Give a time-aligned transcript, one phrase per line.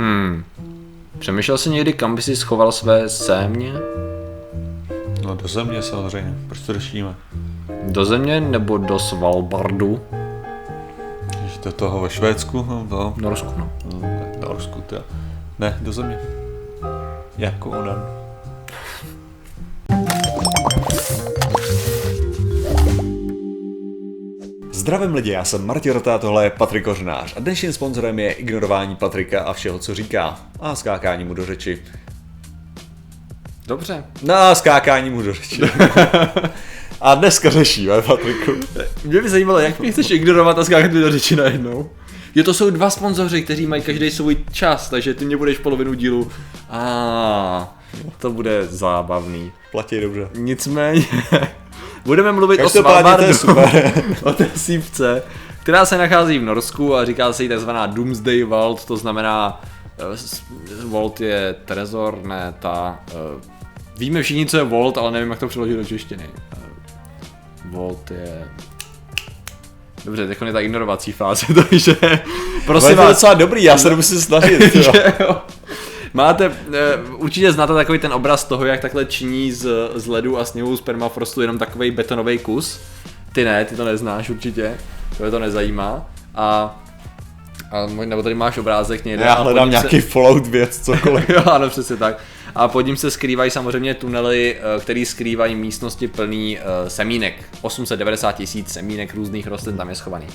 [0.00, 0.44] Hmm.
[1.18, 3.72] Přemýšlel jsi někdy, kam by si schoval své sémě?
[5.24, 7.14] No do země samozřejmě, proč to řešíme?
[7.88, 10.00] Do země nebo do Svalbardu?
[11.46, 13.72] Že do toho ve Švédsku, no to, Norsku, no.
[13.92, 14.96] no, ne, do Rusku, to
[15.58, 16.18] Ne, do země.
[17.38, 18.02] Jako onan.
[24.80, 28.96] Zdravím lidi, já jsem Martin Rota, tohle je Patrik Kořenář a dnešním sponzorem je ignorování
[28.96, 31.82] Patrika a všeho, co říká a skákání mu do řeči.
[33.66, 34.04] Dobře.
[34.22, 35.62] Na skákání mu do řeči.
[37.00, 38.52] a dneska řešíme, Patriku.
[39.04, 41.90] Mě by zajímalo, jak mě chceš ignorovat a skákat mi do řeči najednou.
[42.34, 45.94] Jo, to jsou dva sponzoři, kteří mají každý svůj čas, takže ty mě budeš polovinu
[45.94, 46.30] dílu.
[46.70, 47.78] A
[48.18, 49.52] to bude zábavný.
[49.72, 50.28] Platí dobře.
[50.34, 51.04] Nicméně,
[52.04, 53.80] budeme mluvit o Každopádně je Svalbardu,
[54.22, 55.22] o té sípce,
[55.62, 59.60] která se nachází v Norsku a říká se jí takzvaná Doomsday Vault, to znamená,
[59.98, 63.12] eh, Vault je trezor, ne ta, eh,
[63.96, 66.28] víme všichni, co je Vault, ale nevím, jak to přeložit do češtiny.
[66.52, 66.56] Eh,
[67.70, 68.44] Vault je...
[70.04, 73.78] Dobře, teď je ta ignorovací fáze, takže Prosím prosím je to vás, docela dobrý, já
[73.78, 74.74] se musím snažit.
[75.20, 75.40] jo.
[76.14, 80.44] Máte, eh, určitě znáte takový ten obraz toho, jak takhle činí z, z ledu a
[80.44, 82.80] sněhu z permafrostu jenom takový betonový kus.
[83.32, 84.78] Ty ne, ty to neznáš určitě,
[85.18, 86.06] to to nezajímá.
[86.34, 86.78] A,
[87.72, 89.24] a nebo tady máš obrázek někde.
[89.24, 91.28] Já hledám nějaký Fallout věc, cokoliv.
[91.28, 92.18] jo, ano, přesně tak.
[92.54, 97.34] A pod ním se skrývají samozřejmě tunely, eh, které skrývají místnosti plný eh, semínek.
[97.60, 100.26] 890 tisíc semínek různých rostlin tam je schovaný.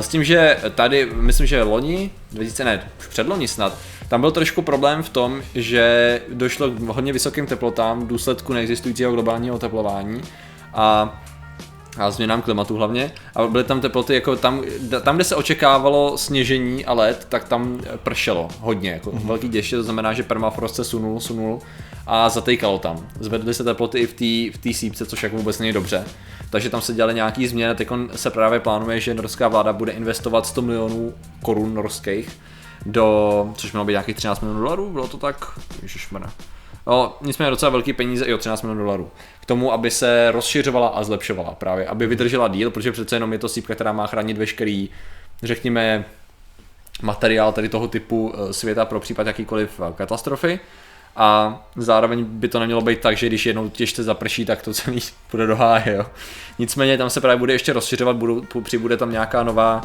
[0.00, 3.78] S tím, že tady, myslím, že loni, 2000, ne, už předloni snad,
[4.12, 9.12] tam byl trošku problém v tom, že došlo k hodně vysokým teplotám v důsledku neexistujícího
[9.12, 10.20] globálního oteplování
[10.74, 11.18] a
[11.98, 13.12] a změnám klimatu hlavně.
[13.34, 14.62] A byly tam teploty, jako tam,
[15.02, 19.26] tam, kde se očekávalo sněžení a led, tak tam pršelo hodně, jako mm-hmm.
[19.26, 21.58] velký děště, to znamená, že permafrost se sunul, sunul
[22.06, 23.08] a zatejkalo tam.
[23.20, 26.04] Zvedly se teploty i v té v té sípce, což jako vůbec není dobře.
[26.50, 30.46] Takže tam se dělaly nějaký změny, teď se právě plánuje, že norská vláda bude investovat
[30.46, 32.28] 100 milionů korun norských
[32.86, 35.58] do, což mělo být nějakých 13 milionů dolarů, bylo to tak?
[35.82, 36.32] Ježišmarja.
[36.86, 39.10] No, nicméně docela velký peníze, jo, 13 milionů dolarů.
[39.40, 43.38] K tomu, aby se rozšiřovala a zlepšovala právě, aby vydržela díl, protože přece jenom je
[43.38, 44.90] to sípka, která má chránit veškerý,
[45.42, 46.04] řekněme,
[47.02, 50.60] materiál tady toho typu eh, světa pro případ jakýkoliv eh, katastrofy.
[51.16, 55.00] A zároveň by to nemělo být tak, že když jednou těžce zaprší, tak to celý
[55.30, 56.04] bude do háje.
[56.58, 59.82] Nicméně tam se právě bude ještě rozšiřovat, budou, přibude tam nějaká nová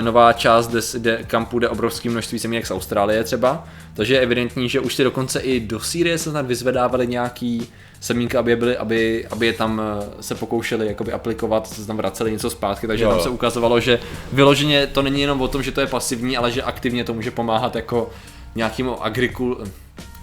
[0.00, 3.64] nová část, kde, kde, kam půjde obrovské množství semínek z Austrálie třeba.
[3.94, 7.68] Takže je evidentní, že už si dokonce i do Sýrie se snad vyzvedávali nějaký
[8.00, 11.96] semínka, aby je, byly, aby, aby je tam eh, se pokoušeli jakoby aplikovat, se tam
[11.96, 13.24] vraceli něco zpátky, takže Jo, tam jo.
[13.24, 14.00] se ukazovalo, že
[14.32, 17.30] vyloženě to není jenom o tom, že to je pasivní, ale že aktivně to může
[17.30, 18.10] pomáhat jako
[18.54, 19.64] nějakému agrikul,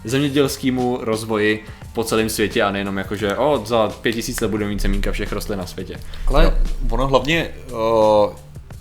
[0.04, 4.72] zemědělskému rozvoji po celém světě a nejenom jako, že o, za pět tisíc let budeme
[4.72, 6.00] mít semínka všech rostlin na světě.
[6.28, 6.58] Ale
[6.90, 8.36] ono hlavně, o,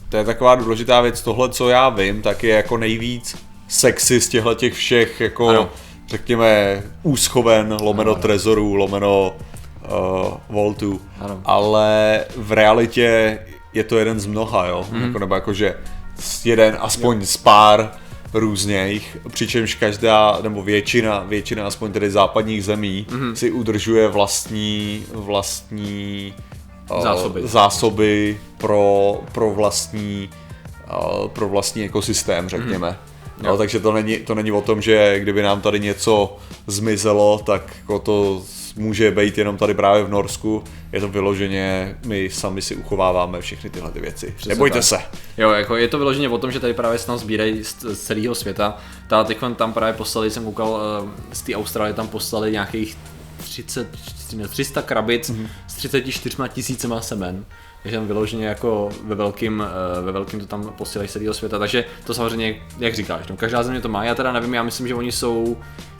[0.08, 3.36] to je taková důležitá věc, tohle, co já vím, tak je jako nejvíc
[3.68, 5.70] sexy z těchto těch všech, jako Ano.
[6.08, 9.32] řekněme, úschoven, lomeno trezorů, lomeno
[9.82, 11.00] uh, voltů.
[11.20, 11.40] Ano.
[11.44, 13.38] Ale v realitě
[13.72, 14.86] je to jeden z mnoha, jo?
[14.90, 15.02] Mm.
[15.02, 15.74] Jako, nebo jakože
[16.44, 17.90] jeden, aspoň z pár
[18.34, 23.36] různých, přičemž každá, nebo většina, většina aspoň tedy západních zemí mm.
[23.36, 26.57] si udržuje vlastní, vlastní eh,
[27.02, 27.40] Zásoby.
[27.44, 30.30] zásoby pro, pro vlastní
[30.90, 32.98] eh, pro vlastní ekosystém, řekněme.
[33.42, 37.62] No, takže to není, to není o tom, že kdyby nám tady něco zmizelo, tak
[37.80, 38.42] jako to
[38.76, 40.64] může být jenom tady právě v Norsku.
[40.92, 44.34] Je to vyloženě, my sami si uchováváme všechny tyhle ty věci.
[44.36, 44.84] Přesně Nebojte tak.
[44.84, 44.98] se.
[45.38, 47.98] Jo, jako je to vyloženě o tom, že tady právě se tam sbírají z, z
[47.98, 48.76] celého světa.
[49.08, 52.98] Ta teď tam právě poslali, jsem koukal, eh, z té Austrálie tam poslali nějakých
[53.48, 53.88] 30,
[54.36, 55.48] ne, 300 krabic mm-hmm.
[55.66, 57.44] s 34 tisícema semen.
[57.82, 59.64] Takže tam vyloženě jako ve velkým,
[59.98, 61.58] eh, ve velkým to tam posílají z celého světa.
[61.58, 64.04] Takže to samozřejmě, jak říkáš, no, každá země to má.
[64.04, 65.56] Já teda nevím, já myslím, že oni jsou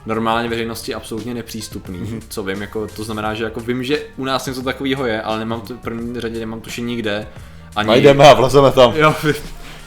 [0.06, 2.22] normálně veřejnosti absolutně nepřístupný, mm-hmm.
[2.28, 5.38] co vím, jako, to znamená, že jako vím, že u nás něco takového je, ale
[5.38, 7.28] nemám to v první řadě nemám tušení nikde.
[7.76, 8.96] Ani, Najdeme a vlezeme tam.
[8.96, 9.14] Jo,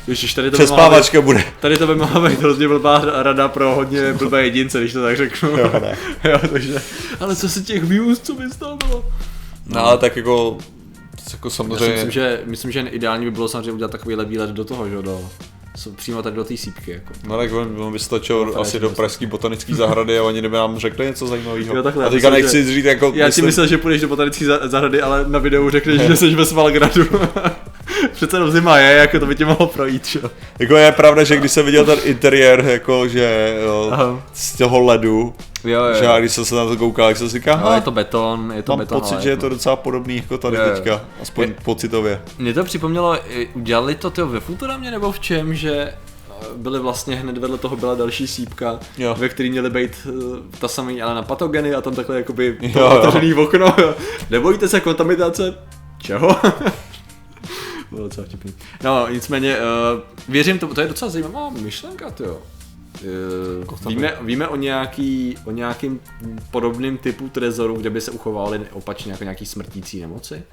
[0.07, 1.44] Ježiš, tady to by mohla být, Přespávačka bude.
[1.59, 5.18] tady to by mohla být hrozně blbá rada pro hodně blbé jedince, když to tak
[5.18, 5.50] řeknu.
[5.50, 5.98] Jo, ne.
[6.31, 6.81] jo, takže,
[7.19, 9.06] ale co se těch views, co by z toho bylo?
[9.65, 10.57] No ale tak jako,
[11.33, 14.65] jako Já samozřejmě, myslím, že, myslím, že ideální by bylo samozřejmě udělat takovýhle výlet do
[14.65, 15.30] toho, že jo, do,
[15.95, 17.13] přímo tady do té sípky, jako.
[17.27, 20.50] No tak on, on by stačil No, asi do Pražské botanické zahrady a oni by
[20.50, 21.75] nám řekli něco zajímavého.
[21.75, 23.12] Jo, takhle, a já teďka myslím, nechci že- říct jako...
[23.15, 26.36] Já si myslel, že půjdeš do botanické za- zahrady, ale na videu řekneš, že jsi
[26.36, 27.06] ve Svalgradu.
[28.13, 30.19] Přece jenom zima je, jako to by tě mohlo projít, čo?
[30.59, 33.92] Jako je pravda, že když jsem viděl ten interiér, jako že jo,
[34.33, 35.33] z toho ledu,
[35.63, 35.94] Jo, jo.
[36.00, 37.81] že já když jsem se na to koukal, tak jsem si říkal, No, "Ha, je
[37.81, 39.00] to beton, je to mám beton.
[39.01, 40.69] pocit, ale že je jako- to docela podobný jako tady Jo, jo.
[40.75, 42.21] teďka, aspoň Je- pocitově.
[42.38, 43.18] Mně to připomnělo,
[43.53, 45.94] udělali to tyjo, ve Futuramě nebo v čem, že eh,
[46.56, 49.15] byly vlastně hned vedle toho byla další sípka, Jo.
[49.19, 50.12] ve který měly být eh,
[50.59, 52.88] ta samý, ale na patogeny a tam takhle jakoby Jo, to jo.
[53.00, 53.75] otevřený okno.
[54.30, 55.56] Nebojíte se kontaminace?
[55.98, 56.36] Čeho?
[57.92, 58.54] Bylo docela vtipný.
[58.84, 59.64] No, nicméně, uh,
[60.30, 62.38] věřím tomu, to je docela zajímavá myšlenka, jo.
[63.72, 66.00] Uh, víme, víme o, nějaký, o nějakým
[66.52, 70.44] podobným typu trezoru, kde by se uchovaly opačně jako nějaký smrtící nemoci?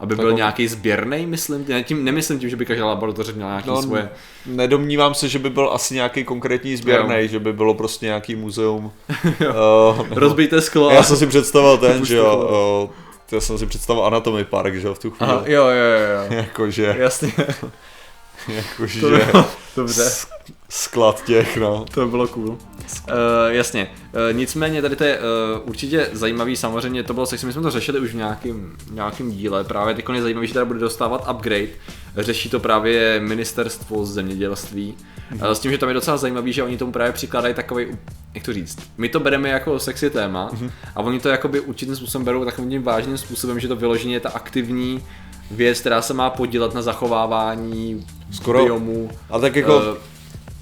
[0.00, 3.32] Aby byl Tak on- nějaký sběrný, myslím, ne, tím, nemyslím tím, že by každá laboratoře
[3.32, 4.08] měla nějaký No, svoje...
[4.46, 8.84] Nedomnívám se, že by byl asi nějaký konkrétní sběrnej, že by bylo prostě nějaký muzeum.
[9.24, 10.90] uh, Rozbijte sklo.
[10.90, 12.90] já jsem si představoval ten, že jo,
[13.30, 13.36] to.
[13.36, 15.30] já jsem si představoval Anatomy Park, že jo, v tu chvíli.
[15.32, 16.26] Aha, jo, jo, jo.
[16.36, 17.32] Jakože, Jasně,
[18.48, 19.46] jakože to bylo,
[19.76, 20.10] dobře.
[20.68, 21.84] sklad těch, no.
[21.94, 22.48] To bylo cool.
[22.48, 22.58] Uh,
[23.48, 23.90] jasně.
[24.30, 27.70] Uh, nicméně tady to je uh, určitě zajímavý, samozřejmě to bylo sexy, my jsme to
[27.70, 31.68] řešili už v nějakým, nějakým díle, právě teď je zajímavý, že tady bude dostávat upgrade,
[32.16, 34.94] řeší to právě ministerstvo zemědělství.
[35.52, 37.86] S tím, že tam je docela zajímavý, že oni tomu právě přikládají takový,
[38.34, 40.70] jak to říct, my to bereme jako sexy téma mm-hmm.
[40.96, 44.20] a oni to jakoby určitým způsobem berou takovým tím vážným způsobem, že to vyloženě je
[44.20, 45.02] ta aktivní
[45.50, 48.64] věc, která se má podílet na zachovávání Skoro.
[48.64, 49.10] biomu.
[49.30, 49.98] A tak jako, eh,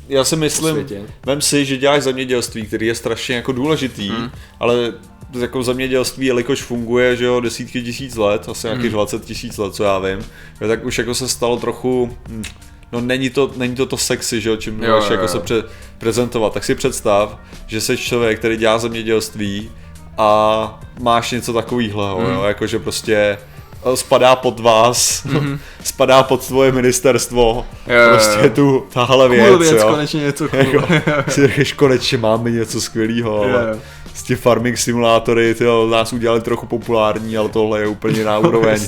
[0.09, 0.87] já si myslím,
[1.26, 4.31] vem si, že děláš zemědělství, který je strašně jako důležitý, Hmm.
[4.61, 4.93] ale
[5.38, 9.85] jako zemědělství, jelikož funguje, že jo, desítky tisíc let, asi nějakých 20 tisíc let, co
[9.85, 10.19] já vím,
[10.59, 12.43] tak už jako se stalo trochu, hm,
[12.93, 15.29] no není to, není to to sexy, že jo, čím Jo, můžeš jo, jako jo.
[15.29, 15.62] se pře-
[15.99, 19.70] prezentovat, tak si představ, že jsi člověk, který dělá zemědělství
[20.19, 22.32] a máš něco takového, Hmm.
[22.35, 23.14] jo, jakože prostě
[23.93, 25.26] eh, spadá pod vás,
[25.85, 28.08] spadá pod tvoje ministerstvo, Jo, jo, jo.
[28.11, 29.88] prostě tu tahle věc, cool věc, jo.
[29.90, 30.85] konečně něco cool.
[30.90, 33.81] Jako, si řekneš, konečně máme něco skvělého, Jo, ale jo.
[34.14, 38.87] z těch farming simulátory tyjo, nás udělali trochu populární, ale tohle je úplně na úroveň.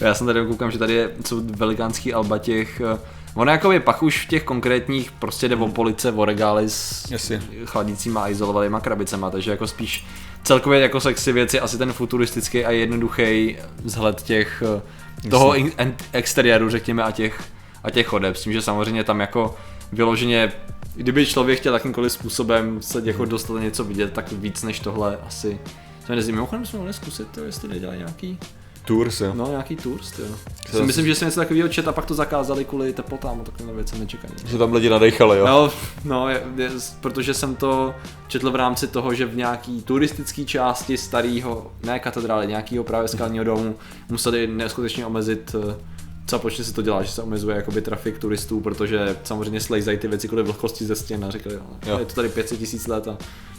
[0.00, 0.06] Jasně.
[0.06, 2.98] Já jsem tady koukám, že tady je, jsou velikánský alba těch, eh,
[3.34, 7.10] ono jako je pak už v těch konkrétních, prostě jde o police, o regály s
[7.10, 7.42] Jasně.
[7.64, 10.06] chladícíma a izolovanýma krabicema, takže jako spíš
[10.44, 14.62] celkově jako sexy věci, asi ten futuristický a jednoduchý vzhled těch,
[15.26, 15.72] eh, toho in-
[16.12, 17.42] exteriéru, řekněme, a těch,
[17.84, 19.54] a těch chodeb, s tím, že samozřejmě tam jako
[19.92, 20.52] vyloženě,
[20.94, 25.18] kdyby člověk chtěl jakýmkoliv způsobem se jako dostat a něco vidět, tak víc než tohle
[25.26, 25.58] asi
[26.06, 26.34] to nezvím.
[26.34, 28.38] Mimochodem jsme mohli zkusit, to, jestli nedělají nějaký
[28.88, 29.32] Tours, jo.
[29.34, 30.26] No, nějaký tours, jo.
[30.70, 33.72] Si myslím, že se něco takového čet a pak to zakázali kvůli teplotám a takové
[33.72, 34.34] věci nečekají.
[34.46, 35.46] Že tam lidi nadechali, jo.
[35.46, 35.70] No,
[36.04, 36.70] no je, je,
[37.00, 37.94] protože jsem to
[38.28, 43.44] četl v rámci toho, že v nějaký turistické části starého, ne katedrály, nějakého právě skalního
[43.44, 43.76] domu
[44.08, 45.76] museli neskutečně omezit eh,
[46.26, 50.08] co počně se to dělá, že se omezuje jakoby trafik turistů, protože samozřejmě slejzají ty
[50.08, 51.62] věci kvůli vlhkosti ze stěn a říkali, Jo.
[51.86, 51.98] jo.
[51.98, 53.18] je to tady 500 tisíc let a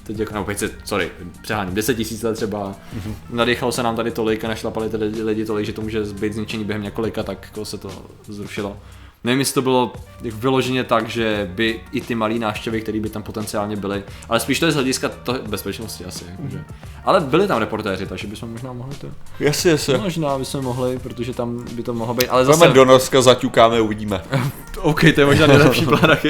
[0.10, 1.12] teď jako, no 500, sorry,
[1.42, 3.14] přeháním, 10 tisíc let třeba, mm-hmm.
[3.30, 6.64] nadechalo se nám tady tolik a našlapali tady lidi tolik, že to může být zničení
[6.64, 8.78] během několika, tak jako se to zrušilo.
[9.24, 13.24] Nevím, jestli to bylo vyloženě tak, že by i ty malé návštěvy, které by tam
[13.24, 16.26] potenciálně byly, ale spíš to je z hlediska toho bezpečnosti asi.
[16.32, 16.64] Jakože.
[17.06, 19.08] Ale byli tam reportéři, takže bychom možná mohli to.
[19.40, 19.98] Jasně, jasně.
[19.98, 22.28] Možná bychom mohli, protože tam by to mohlo být.
[22.28, 22.60] Ale Zase...
[22.60, 24.24] zase, do Norska, zaťukáme, uvidíme.
[24.82, 26.30] OK, to je možná nejlepší plán, jaký,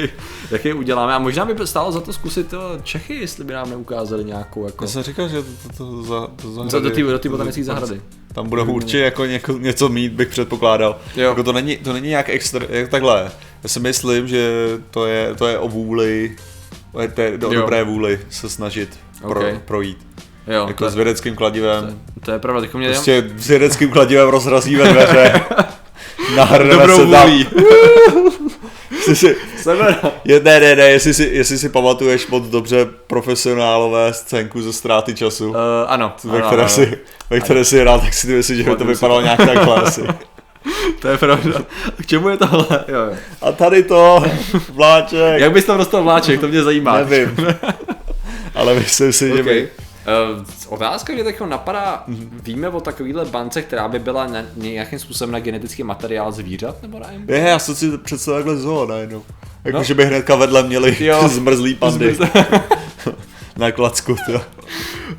[0.50, 1.14] jaký uděláme.
[1.14, 4.84] A možná by stálo za to zkusit to Čechy, jestli by nám neukázali nějakou jako...
[4.84, 7.64] Já jsem říkal, že to, to, to, za, to zahrady, Za do té to- botanické
[7.64, 8.02] zahrady.
[8.34, 10.98] Tam bude určitě jako něko, něco mít, bych předpokládal.
[11.16, 11.28] Jo.
[11.28, 13.30] Jako to není, to není nějak extra, jak takhle.
[13.62, 14.50] Já si myslím, že
[14.90, 16.36] to je, to je o vůli,
[16.92, 17.60] to je té, do Jo.
[17.60, 19.62] dobré vůli se snažit pro, Ok.
[19.64, 19.98] projít.
[20.46, 22.00] Jo, Jako to, s vědeckým kladivem.
[22.24, 25.40] to je pravda, teď mě Prostě s vědeckým kladivem rozrazíme dveře.
[26.36, 27.30] Nahrneme Dobrou se tam.
[29.08, 29.36] Jestli si,
[30.24, 35.14] je, ne, ne, ne, jestli si, jestli si pamatuješ moc dobře profesionálové scénku ze ztráty
[35.14, 36.68] času, Uh, ano, ve ano, které, ano.
[36.70, 36.98] si,
[37.30, 40.02] ve které si hrál, tak si myslím, že by to vypadalo nějak takhle asi.
[41.00, 41.60] To je pravda.
[42.02, 42.66] K čemu je tohle?
[42.88, 43.12] Jo, jo.
[43.42, 44.24] A tady to,
[44.68, 46.96] vláček, Jak bys tam dostal vláček, to mě zajímá.
[47.00, 47.36] nevím.
[48.54, 49.44] Ale myslím si, že Okay.
[49.60, 49.68] by...
[50.38, 52.04] Uh, otázka, že tak napadá,
[52.42, 56.98] víme o takovýhle bance, která by byla na, nějakým způsobem na genetický materiál zvířat, nebo
[56.98, 57.14] ne?
[57.28, 59.22] Je, já jsem si představil takhle zoo najednou.
[59.64, 59.84] Jako, No.
[59.84, 61.28] že by hnedka vedle měli Jo.
[61.28, 62.18] zmrzlý pandy
[63.56, 64.16] na klacku.
[64.26, 64.40] To.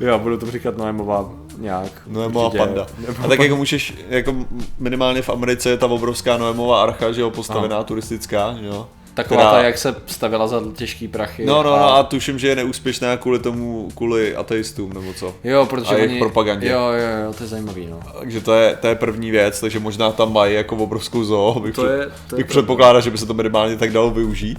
[0.00, 1.92] jo, budu to říkat Noemová nějak.
[2.06, 2.58] Noemová určitě.
[2.64, 2.86] panda.
[3.06, 3.24] Nebo...
[3.24, 4.34] A tak jako můžeš, jako
[4.78, 8.88] minimálně v Americe je ta obrovská Noemová archa, že jo, postavená turistická, že jo.
[9.14, 11.44] Taková která- ta, jak se stavila za těžký prachy.
[11.46, 15.34] No, no, no a tuším, že je neúspěšná kvůli tomu, kvůli ateistům nebo co.
[15.44, 16.18] Jo, protože a jejich oni...
[16.20, 16.68] propagandě.
[16.68, 18.00] Jo, jo, jo, to je zajímavý, no.
[18.18, 21.74] Takže to je, to je první věc, takže možná tam mají jako obrovskou zoo, bych,
[21.74, 22.44] To je- to je bych pravda.
[22.48, 24.58] předpokládal, že by se to minimálně tak dalo využít.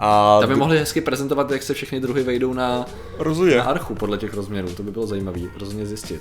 [0.00, 2.86] A Tam by mohli hezky prezentovat, jak se všechny druhy vejdou na,
[3.18, 3.56] rozumím.
[3.56, 4.68] na archu podle těch rozměrů.
[4.76, 6.20] To by bylo zajímavé rozhodně zjistit.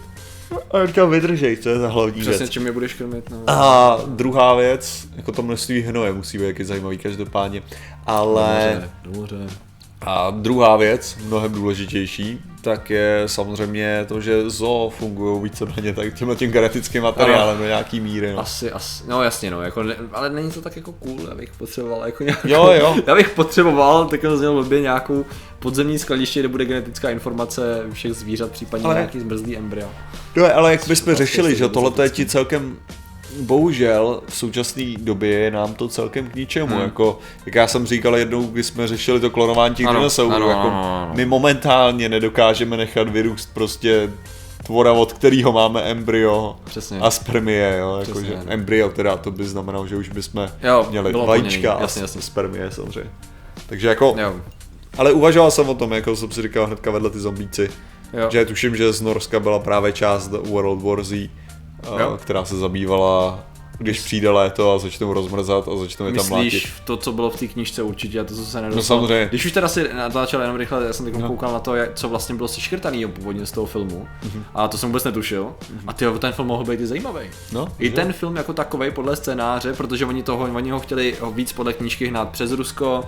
[0.72, 2.50] A jak tam vydržej, to je ta hlavní Přesně, věc.
[2.50, 3.30] čím je budeš krmit.
[3.30, 3.44] No.
[3.48, 7.62] A druhá věc, jako to množství hnoje musí být jaký zajímavý každopádně.
[8.06, 9.67] Ale Dobře, dobře.
[10.02, 16.36] A druhá věc, mnohem důležitější, tak je samozřejmě to, že zoo fungují víceméně tak tímhle
[16.36, 18.34] tím genetickým materiálem do nějaký míry.
[18.34, 18.40] No.
[18.40, 21.52] Asi, asi, no jasně no, jako ne, ale není to tak jako cool, já bych
[21.58, 22.96] potřeboval jako nějakou, Jo, jo.
[23.08, 25.26] já bych potřeboval, tak to znělo blbě, nějakou
[25.60, 29.90] podzemní skladiště, kde bude genetická informace všech zvířat, případně Ale- nějaký zmrzlý embryo.
[30.36, 32.78] No, ale jak bychom řešili, že tohle je ti celkem
[33.42, 36.74] bohužel v současné době je nám to celkem k ničemu.
[36.76, 36.82] Hmm.
[36.84, 40.68] Jako, jak já jsem říkal jednou, když jsme řešili to klonování těch dinosaurů, ano, jako
[40.68, 41.12] ano, ano.
[41.16, 44.10] my momentálně nedokážeme nechat vyrůst prostě
[44.66, 47.00] tvora, od kterého máme embryo Přesně.
[47.00, 48.54] a spermie, jo, Přesně, jakože no.
[48.54, 52.22] embryo teda, to by znamenalo, že už bychom Jo, měli vajíčka a jasně, jasně.
[52.22, 53.10] spermie samozřejmě.
[53.70, 54.34] Takže jako, Jo,
[54.98, 57.70] ale uvažoval jsem o tom, jako jsem si říkal hnedka vedle ty zombíci,
[58.14, 58.30] jo.
[58.32, 61.30] že tuším, že z Norska byla právě část World War Z,
[62.00, 62.18] Jo.
[62.22, 63.40] která se zabývala,
[63.80, 66.44] když přijde léto a začnou rozmrzat a začnou je tam mlátit.
[66.54, 69.00] Myslíš to, co bylo v té knížce určitě a to, co se nedostalo.
[69.02, 69.26] No samozřejmě.
[69.30, 71.28] Když už teda si natáčel jenom rychle, já jsem teď No.
[71.28, 74.08] koukal na to, jak, co vlastně bylo seškrtaný původně z toho filmu.
[74.24, 74.44] Mhm.
[74.56, 75.54] A to jsem vůbec netušil.
[75.88, 77.20] A ty ten film mohl být i zajímavý.
[77.52, 77.96] No, I že?
[77.96, 81.74] ten film jako takový podle scénáře, protože oni, toho, oni ho chtěli ho víc podle
[81.74, 83.04] knížky hnát přes Rusko,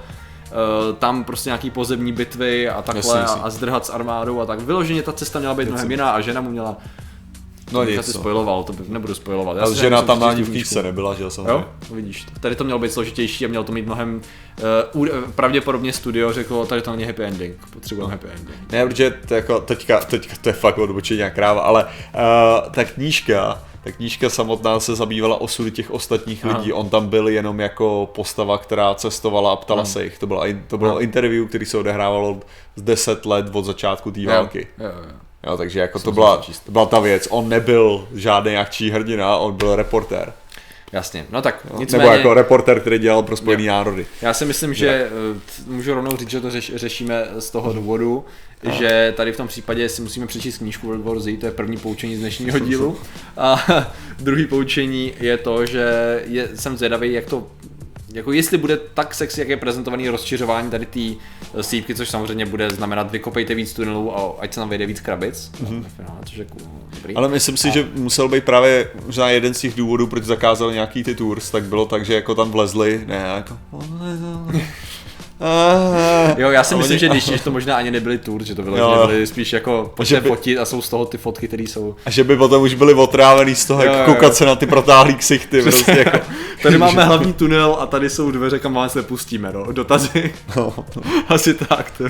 [0.46, 0.52] eh,
[1.00, 3.42] tam prostě nějaký pozemní bitvy a takhle Jasně, jasně.
[3.42, 4.60] a, zdrhat s armádou a tak.
[4.60, 6.78] Vyloženě ta cesta měla být mnohem jiná a žena mu měla
[7.72, 8.20] No Bych nic, asi no.
[8.20, 9.58] spoiloval, to nebudu spojovat.
[9.58, 10.86] Já Ale žena tam ani v knížce knížku.
[10.88, 11.52] nebyla, že jo, samozřejmě.
[11.54, 12.26] Jo, vidíš.
[12.40, 14.22] Tady to mělo být složitější a mělo to mít mnohem...
[14.94, 18.72] Uh, pravděpodobně studio řeklo, tady to není happy ending, potřebujeme happy ending.
[18.72, 23.64] Ne, protože to jako teďka, teďka to je fakt odbočení kráva, ale uh, ta knížka,
[23.84, 26.58] ta knížka samotná se zabývala osudy těch ostatních Aha.
[26.58, 26.74] lidí.
[26.74, 30.20] On tam byl jenom jako postava, která cestovala a ptala se jich.
[30.20, 31.02] To bylo, to bylo Aha.
[31.02, 32.40] interview, který se odehrávalo
[32.76, 34.68] z 10 let od začátku té války.
[34.78, 35.16] Jo, jo, jo.
[35.48, 37.28] Jo, takže jako to byla, to byla ta věc.
[37.32, 40.34] On nebyl žádný akční hrdina, on byl reportér.
[40.92, 44.06] Jasně, no tak Nebo nicméně, jako reportér, který dělal pro Spojený národy.
[44.22, 47.74] já si myslím, že eh, t- můžu rovnou říct, že to řeš, řešíme z toho
[47.74, 48.26] důvodu,
[48.72, 51.78] že tady v tom případě si musíme přečíst knížku World War Z, to je první
[51.78, 52.98] poučení z dnešního dílu.
[53.38, 53.66] A
[54.20, 55.84] druhý poučení je to, že
[56.28, 57.48] je, jsem zvědavý, jak to
[58.14, 61.00] jako jestli bude tak sexy, jak je prezentovaný rozšiřování tady té
[61.62, 65.52] sítky, což samozřejmě bude znamenat vykopejte víc tunelů a ať se nám vejde víc krabic.
[65.64, 65.84] Mm-hmm.
[66.26, 66.62] Což je cool,
[66.96, 67.16] dobrý.
[67.16, 71.04] Ale myslím si, že musel být právě možná jeden z těch důvodů, proč zakázali nějaký
[71.04, 73.58] ty tours, tak bylo tak, že jako tam vlezli, ne, jako...
[76.38, 78.62] Jo, já si A myslím, oni- že když to možná ani nebyly tour, že to
[78.62, 79.08] bylo, Jo, že jo.
[79.08, 81.96] byly spíš jako pojďte by- fotit a jsou z toho ty fotky, které jsou.
[82.06, 84.14] A že by potom už byli otrávený z toho, Jo, jak jo, jo.
[84.14, 86.20] koukat se na ty protáhlý ksichty, prostě jako...
[86.64, 89.72] Tady máme hlavní tunel a tady jsou dveře, kam vás nepustíme, no.
[89.72, 90.34] Dotazy.
[90.56, 90.74] No.
[91.28, 92.04] Asi tak, to.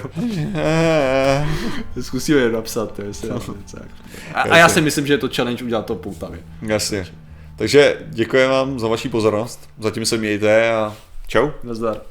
[2.01, 3.89] Zkusíme je napsat, to jestli nám něco jak-
[4.35, 6.39] a, a já si myslím, že je to challenge udělat to poutavě.
[6.61, 7.07] Jasně.
[7.55, 10.95] Takže děkuji vám za vaši pozornost, zatím se mějte a
[11.27, 11.49] čau.
[11.63, 12.01] Nazdar.